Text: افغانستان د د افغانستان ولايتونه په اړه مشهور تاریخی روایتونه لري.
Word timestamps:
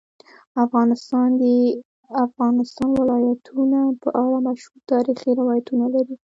افغانستان 0.65 1.27
د 1.41 1.41
د 1.41 1.43
افغانستان 2.25 2.89
ولايتونه 3.01 3.79
په 4.01 4.09
اړه 4.23 4.37
مشهور 4.47 4.79
تاریخی 4.91 5.31
روایتونه 5.41 5.85
لري. 5.95 6.15